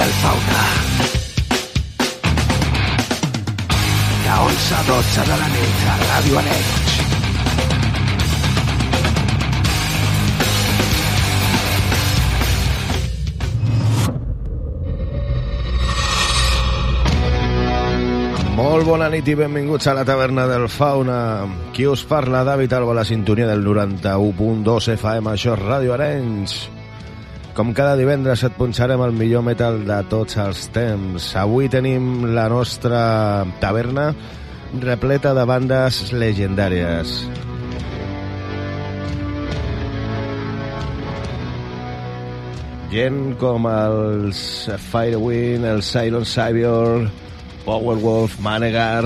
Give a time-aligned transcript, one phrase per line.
[0.00, 0.62] Del fauna.
[4.24, 6.94] De 11 a 12 de la nit a Ràdio Arenys.
[18.56, 21.20] Molt bona nit i benvinguts a la taverna del Fauna.
[21.76, 26.79] Qui us parla, David Alba, la sintonia del 91.2 FM, això és Ràdio Arenys.
[27.54, 31.30] Com cada divendres et punxarem el millor metal de tots els temps.
[31.36, 33.00] Avui tenim la nostra
[33.60, 34.12] taverna
[34.78, 37.16] repleta de bandes legendàries.
[42.90, 44.40] Gent com els
[44.90, 47.04] Firewind, el Silent Savior,
[47.66, 49.04] Powerwolf, Manegar,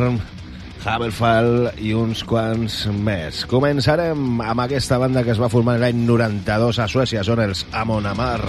[0.86, 3.44] Haberfall i uns quants més.
[3.50, 8.08] Començarem amb aquesta banda que es va formar l'any 92 a Suècia, són els Amon
[8.10, 8.40] Amar.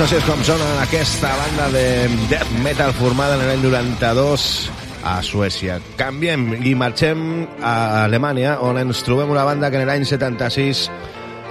[0.00, 1.80] Doncs així és com sona aquesta banda de
[2.30, 4.44] death metal formada en l'any 92
[5.04, 5.74] a Suècia.
[5.98, 7.20] Canviem i marxem
[7.60, 10.86] a Alemanya, on ens trobem una banda que en l'any 76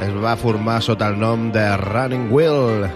[0.07, 2.89] es va formar sota el nom de Running Wheel.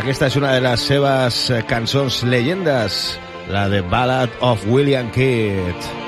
[0.00, 3.04] Aquesta és una de les seves cançons llegendes,
[3.52, 6.05] la de Ballad of William Kidd.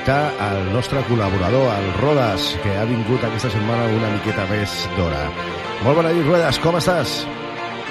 [0.00, 5.28] Escoltar el nostre col·laborador, el Rodas, que ha vingut aquesta setmana una miqueta més d'hora.
[5.84, 7.26] Molt bona nit, Ruedas, com estàs?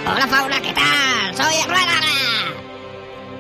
[0.05, 1.35] Hola, Fauna, ¿qué tal?
[1.37, 2.05] Soy Ruedas.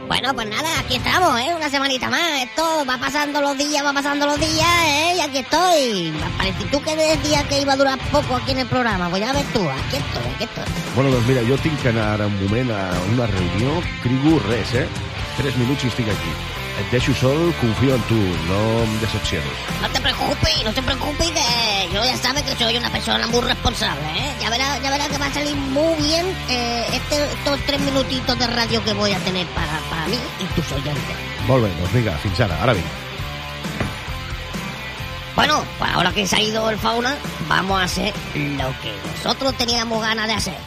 [0.07, 1.53] Bueno, pues nada, aquí estamos, ¿eh?
[1.55, 2.43] Una semanita más.
[2.43, 5.15] Esto va pasando los días, va pasando los días, ¿eh?
[5.17, 6.13] Y aquí estoy.
[6.37, 9.09] Parece tú que decías que iba a durar poco aquí en el programa.
[9.09, 10.63] Pues ya ves tú, aquí estoy, aquí estoy.
[10.95, 14.87] Bueno, doncs mira, jo tinc que anar un moment a una reunió, crigo res, eh?
[15.37, 16.58] Tres minuts i estic aquí.
[16.91, 19.51] Deixo sol, confío en tu, no em decepciones.
[19.81, 23.41] No te preocupes, no te preocupes, que yo ya sabes que soy una persona muy
[23.41, 24.33] responsable, ¿eh?
[24.41, 28.39] Ya verás ya verá que va a salir muy bien eh, este, estos tres minutitos
[28.39, 31.15] de radio que voy a tener para, para mí y tus oyentes.
[31.47, 32.85] Molt bé, doncs vinga, fins ara, ara vinc.
[35.35, 37.15] Bueno, pues ahora que se ha ido el fauna,
[37.47, 40.57] vamos a hacer lo que nosotros teníamos ganas de hacer.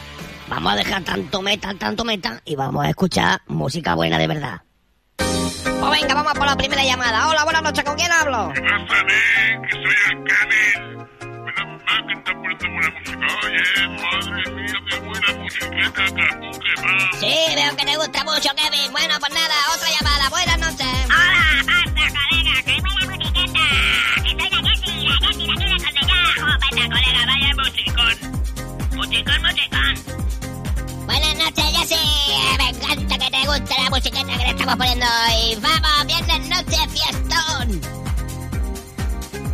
[0.47, 4.61] Vamos a dejar tanto metal, tanto metal y vamos a escuchar música buena de verdad.
[5.93, 7.29] Pues venga, vamos por la primera llamada.
[7.29, 8.51] Hola, buenas noches, ¿con quién hablo?
[8.51, 10.17] que soy el.
[10.17, 13.27] Menos mal que está poniendo buena música.
[13.45, 17.19] Oye, madre mía, qué buena musiqueta, que más.
[17.19, 18.91] Sí, veo que te gusta mucho, Kevin.
[18.91, 20.29] Bueno, pues nada, otra llamada.
[20.31, 21.05] Buenas noches.
[21.05, 23.65] Hola, basta, colega, que buena musiqueta.
[24.23, 26.17] Que soy la Jessie, la Jessie de aquí de Cornellá.
[26.57, 28.17] Basta, colega, vaya musicón.
[28.95, 29.93] Musicón, musicón.
[31.05, 31.95] Buenas noches, Jessy.
[32.57, 35.55] Me encanta que te guste la musiqueta que le estamos poniendo hoy.
[35.61, 37.81] ¡Vamos, viernes noche, fiestón!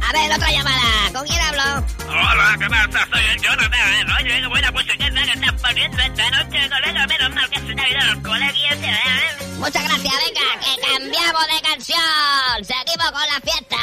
[0.08, 1.12] A ver, otra llamada.
[1.14, 1.86] ¿Con quién hablo?
[2.08, 3.08] Hola, ¿qué pasa?
[3.12, 4.12] Soy el Jonathan.
[4.20, 7.08] Oye, qué buena musiqueta que estás poniendo esta noche, colega.
[7.08, 9.46] Menos mal que se te ha ido los coleguillas, ¿eh?
[9.58, 12.64] Muchas gracias, venga, que cambiamos de canción.
[12.64, 13.78] Seguimos con la fiesta.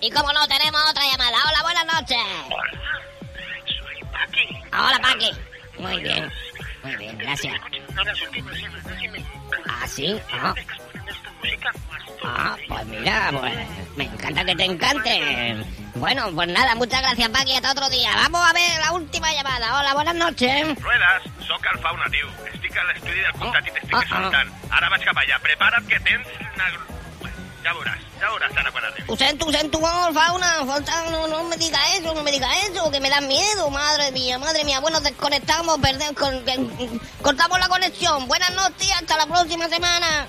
[0.00, 1.36] Y como no, tenemos otra llamada.
[1.48, 2.16] Hola, buenas noches.
[2.46, 2.72] Hola,
[3.66, 4.46] soy Paqui.
[4.72, 5.30] Hola, Paqui.
[5.78, 6.30] Muy bien,
[6.90, 7.54] muy bien, gracias.
[9.68, 10.20] ¿Ah, sí?
[10.32, 10.54] Ah,
[12.24, 13.52] ah, pues mira, pues
[13.96, 15.56] me encanta que te encante.
[15.94, 17.54] Bueno, pues nada, muchas gracias, Paqui.
[17.54, 18.10] Hasta otro día.
[18.16, 19.78] Vamos a ver la última llamada.
[19.78, 20.80] Hola, buenas noches.
[20.80, 22.26] Ruedas, soc el Fauna, tio.
[22.52, 24.04] Estic a l'estudi del comtat i t'estic Ah, ah.
[24.04, 24.52] escoltant.
[24.70, 25.38] Ara vaig cap allà.
[25.42, 26.70] Prepara't que tens una...
[27.64, 28.04] Ja veuràs,
[29.16, 32.90] siento, lo siento, oh, fauna, falta, no, no me diga eso, no me diga eso,
[32.90, 34.80] que me da miedo, madre mía, madre mía.
[34.80, 36.42] Bueno, desconectamos, perdemos, con,
[37.22, 38.26] cortamos la conexión.
[38.28, 40.26] Buenas noches, hasta la próxima semana.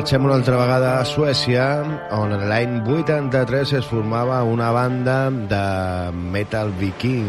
[0.00, 1.64] Marxem una altra vegada a Suècia,
[2.16, 5.64] on l'any 83 es formava una banda de
[6.32, 7.26] metal viking.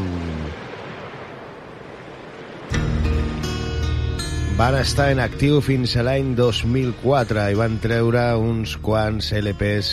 [4.56, 9.92] Van estar en actiu fins a l'any 2004 i van treure uns quants LPs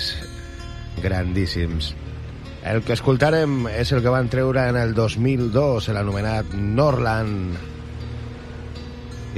[1.03, 1.97] grandíssims.
[2.63, 7.59] El que escoltarem és el que van treure en el 2002, l'anomenat Norland.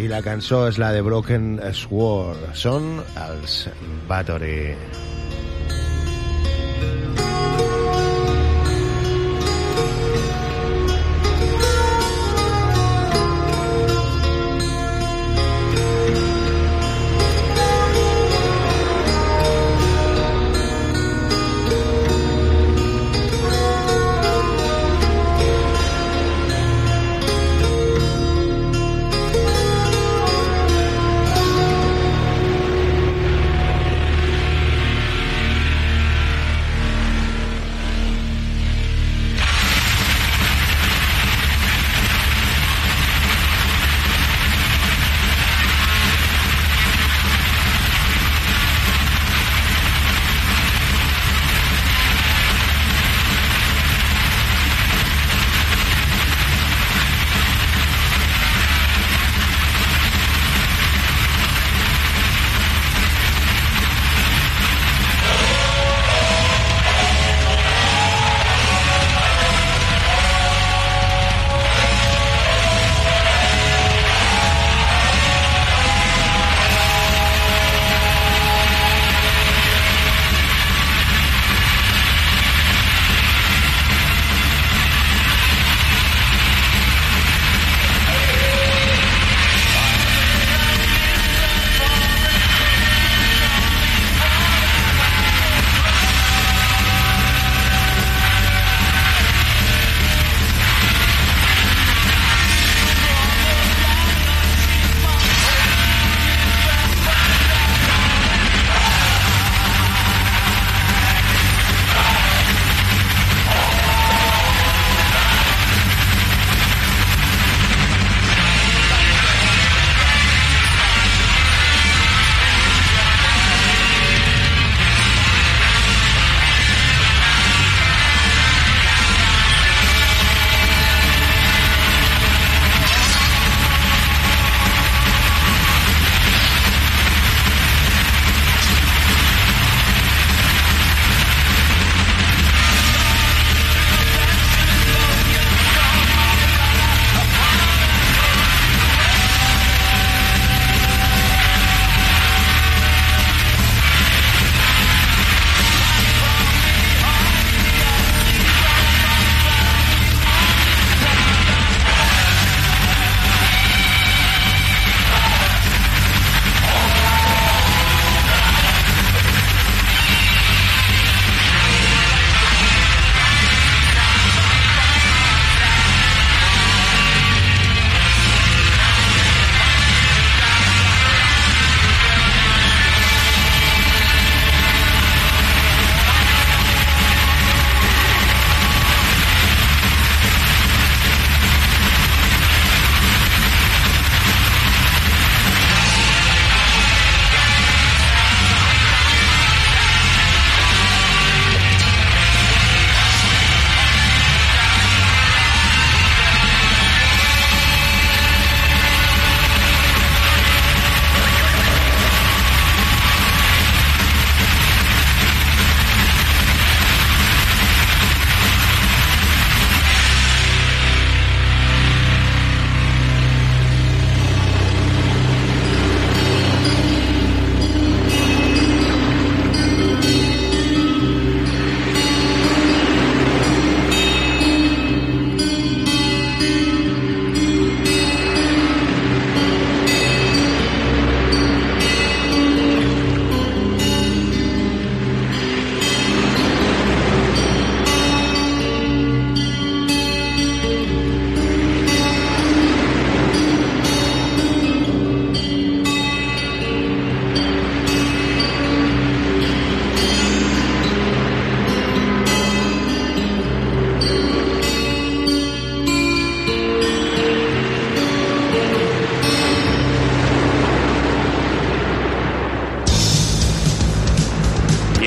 [0.00, 2.46] I la cançó és la de Broken Sword.
[2.56, 2.86] Són
[3.20, 3.56] els
[4.08, 4.72] Battery.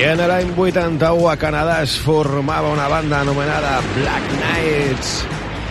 [0.04, 5.12] I en l'any 81 a Canadà es formava una banda anomenada Black Knights.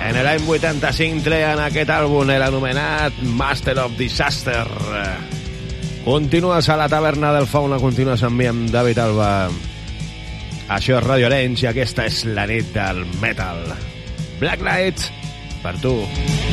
[0.08, 4.66] En l'any 85 treien aquest àlbum, l'anomenat Master of Disaster.
[6.02, 9.30] Continues a la taverna del Fauna, continues amb mi, amb David Alba.
[10.80, 13.62] Això és Radio Arenys i aquesta és la nit del metal.
[14.42, 15.12] Black Knights,
[15.62, 15.94] per tu.
[16.02, 16.53] Trapped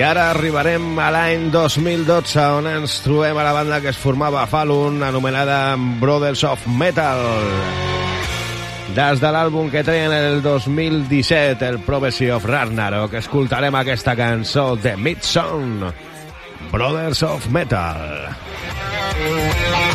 [0.00, 4.46] Ara arribarem a l'any 2012, on ens trobem a la banda que es formava a
[4.48, 7.20] Falun, anomenada Brothers of Metal.
[8.96, 14.96] Des de l'àlbum que treien el 2017, el Prophecy of Ragnarok, escoltarem aquesta cançó de
[14.96, 15.84] Midsong,
[16.72, 18.30] Brothers of Metal.
[19.20, 19.89] Me!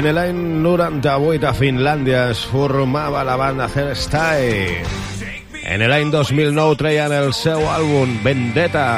[0.00, 2.40] En el any 98 a Finlàndia es
[3.28, 4.80] la banda Hairstyle.
[5.60, 8.88] En l'any 2009 treien el seu àlbum Vendetta.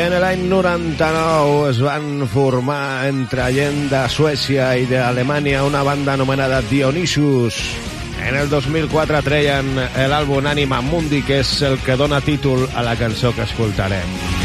[0.01, 6.63] en l'any 99 es van formar entre gent de Suècia i d'Alemanya una banda anomenada
[6.71, 7.61] Dionysus.
[8.25, 9.73] En el 2004 treien
[10.13, 14.40] l'àlbum Anima Mundi, que és el que dona títol a la cançó que escoltarem.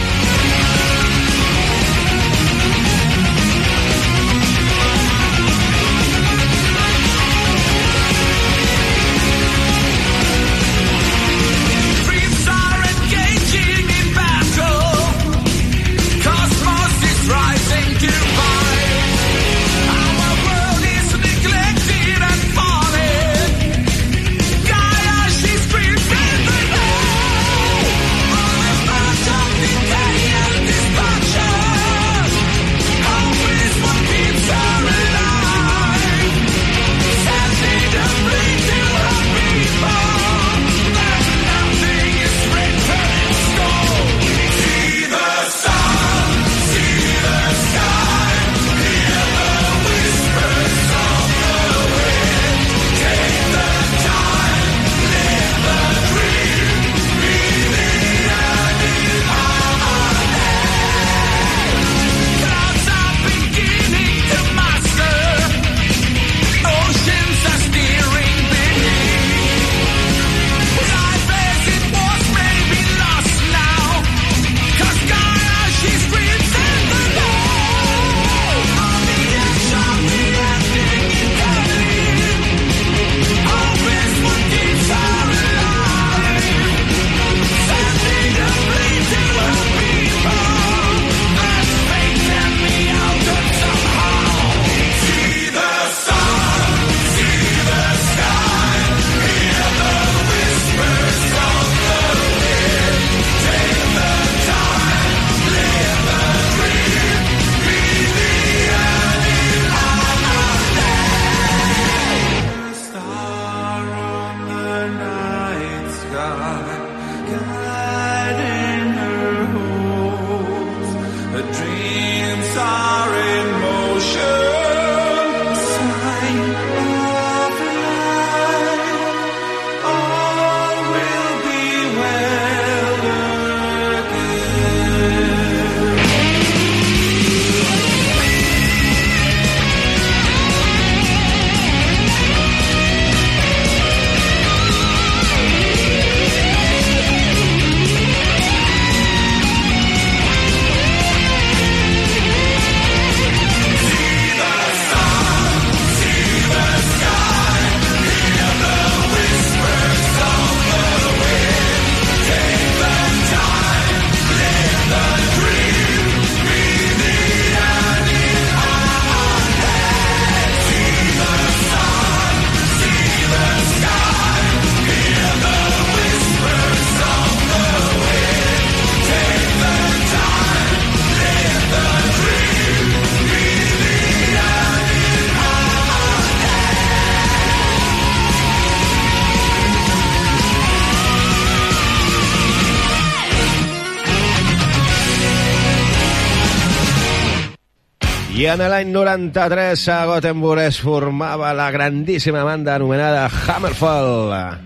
[198.35, 204.59] I en l'any 93 a Gothenburg es formava la grandíssima banda anomenada Hammerfall.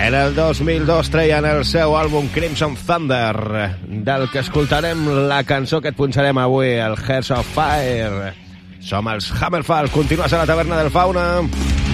[0.00, 3.76] En el 2002 treien el seu àlbum Crimson Thunder,
[4.08, 8.32] del que escoltarem la cançó que et punxarem avui, el Hearts of Fire.
[8.80, 11.28] Som els Hammerfall, continues a la taverna del Fauna.
[11.44, 11.85] Fauna.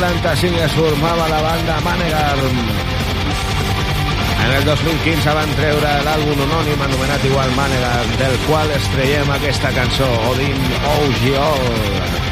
[0.00, 2.36] 95 es formava la banda Manegar.
[4.46, 10.08] En el 2015 van treure l'àlbum anònim anomenat igual Manegar, del qual estrellem aquesta cançó,
[10.32, 10.60] Odin
[10.96, 12.31] Ogiol.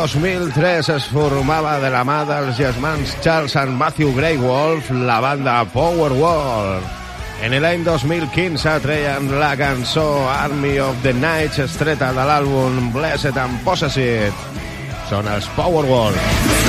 [0.00, 5.58] 2003 es formava de la mà dels germans Charles and Matthew Grey Wolf la banda
[5.74, 6.80] Powerwall.
[7.44, 13.60] En l'any 2015 treien la cançó Army of the Nights estreta de l'àlbum Blessed and
[13.66, 14.48] Possessed.
[15.12, 16.16] Són els Powerwall.
[16.16, 16.59] Powerwall.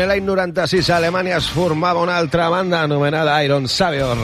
[0.00, 4.16] En l'any 96 a Alemanya es formava una altra banda anomenada Iron Savior.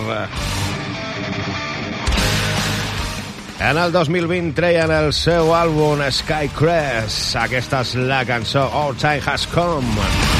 [3.61, 7.37] En el 2020 treien el seu àlbum Skycrest.
[7.45, 10.36] Aquesta és la cançó All Time Has Come.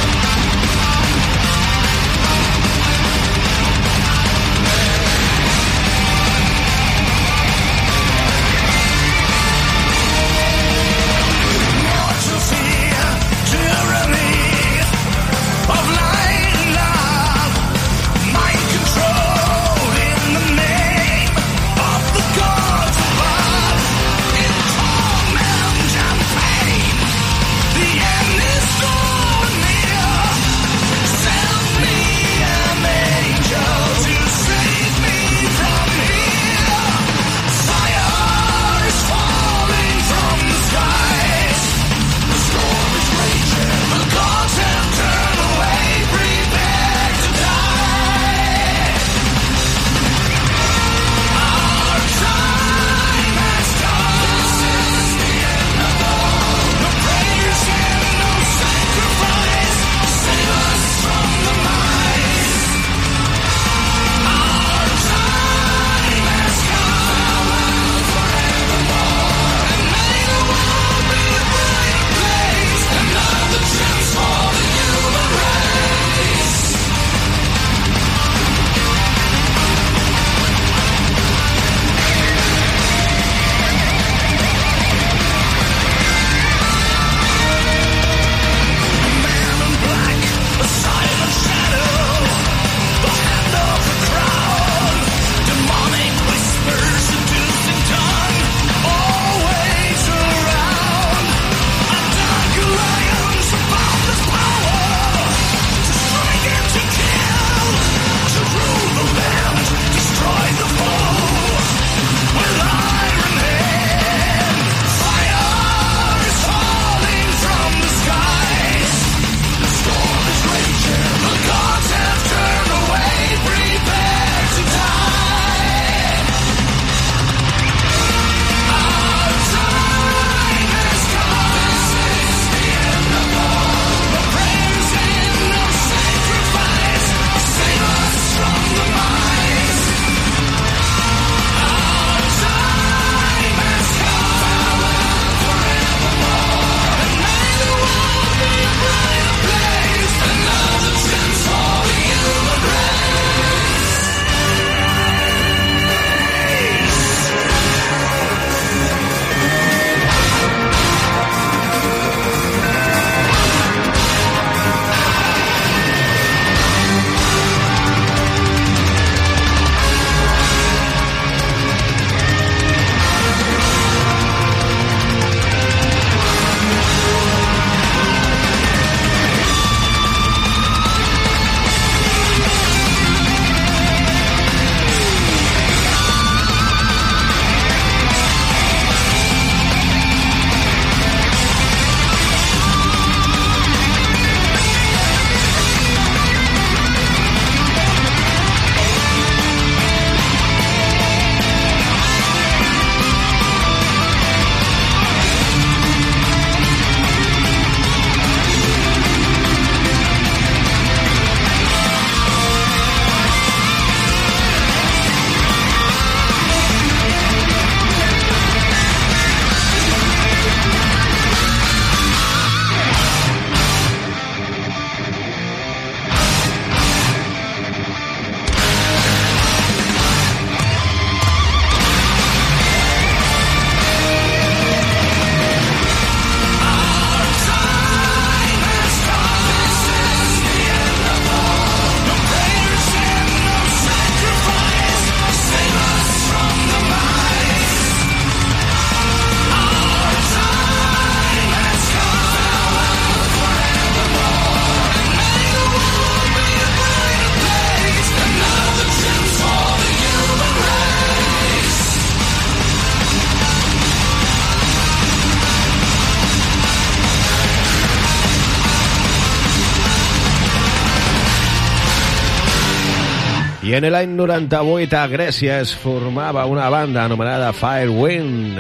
[273.77, 278.57] En l'any 98 a Grècia es formava una banda anomenada Firewind.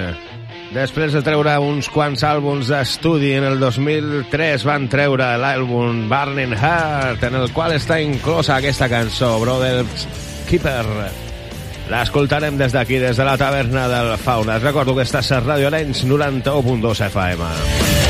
[0.75, 7.25] Després de treure uns quants àlbums d'estudi, en el 2003 van treure l'àlbum Burning Heart,
[7.31, 10.05] en el qual està inclosa aquesta cançó, Brothers
[10.51, 10.85] Keeper.
[11.89, 14.59] L'escoltarem des d'aquí, des de la taverna del Fauna.
[14.61, 18.06] Et recordo que estàs a Radio Arenys 91.2 FM.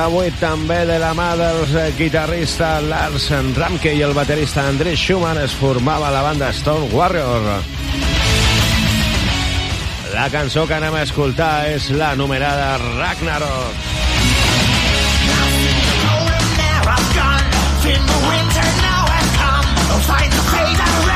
[0.00, 3.26] 98 també de la mà dels eh, guitarristes Lars
[3.58, 7.50] Ramke i el baterista André Schumann es formava la banda Stone Warrior.
[10.14, 13.76] La cançó que anem a escoltar és la numerada Ragnarok.
[20.56, 21.09] Ragnarok!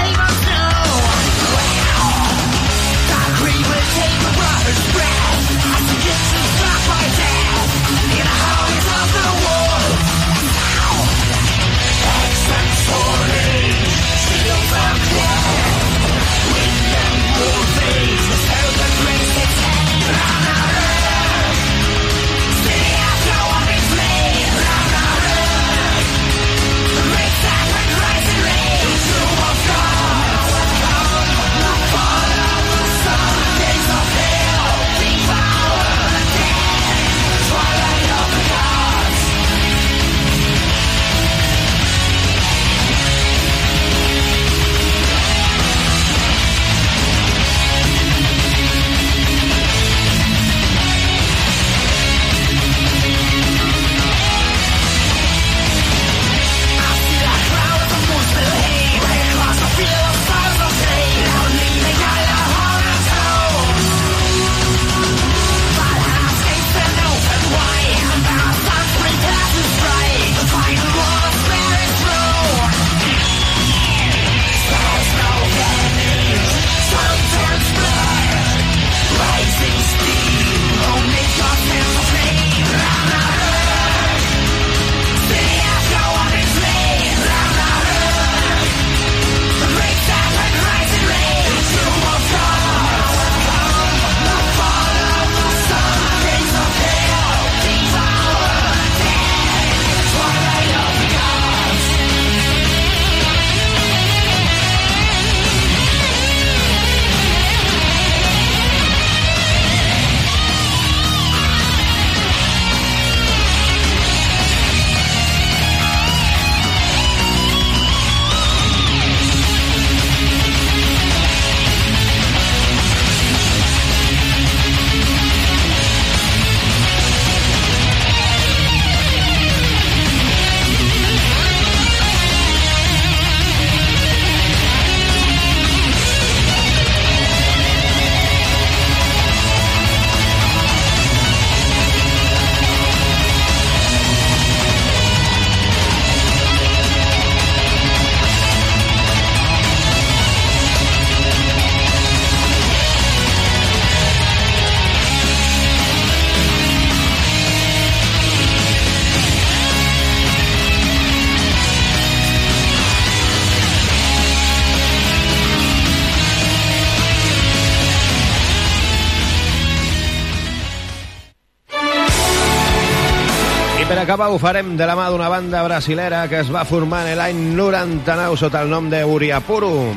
[174.15, 177.39] Acabar ho farem de la mà d'una banda brasilera que es va formar en l'any
[177.57, 179.91] 99 sota el nom de Uriapuru.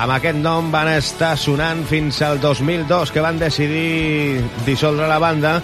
[0.00, 5.58] Amb aquest nom van estar sonant fins al 2002, que van decidir dissoldre la banda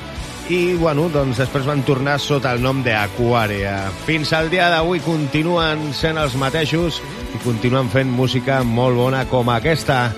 [0.53, 3.79] i, bueno, doncs després van tornar sota el nom d'Aquaria.
[4.05, 7.01] Fins al dia d'avui continuen sent els mateixos
[7.33, 10.11] i continuen fent música molt bona com aquesta,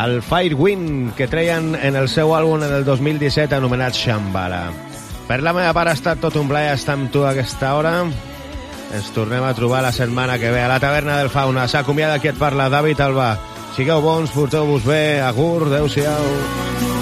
[0.00, 4.85] el Firewind, que treien en el seu àlbum en el 2017 anomenat Shambhala.
[5.26, 7.96] Per la meva part ha estat tot un plaer estar amb tu a aquesta hora.
[8.94, 11.66] Ens tornem a trobar la setmana que ve a la taverna del Fauna.
[11.66, 13.32] S'acomiada qui et parla, David Alba.
[13.76, 16.30] Sigueu bons, porteu-vos bé, agur, adeu-siau.
[16.86, 16.95] Els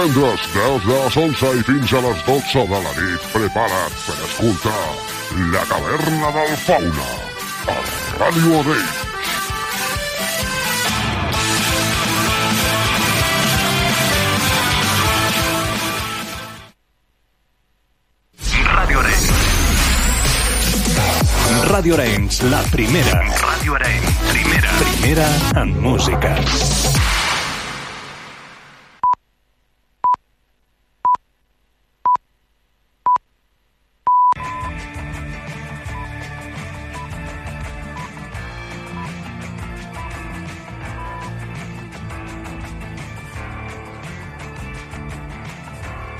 [0.00, 4.16] divendres, des de les 11 i fins a les 12 de la nit, prepara't per
[4.24, 4.84] escoltar
[5.52, 7.08] La Caverna del Fauna,
[7.68, 7.76] a
[8.20, 8.88] Ràdio Odell.
[18.72, 19.28] Radio Arenys.
[21.68, 23.20] Radio Arenys, la primera.
[23.42, 24.70] Radio Arenys, primera.
[24.80, 26.99] Primera en música.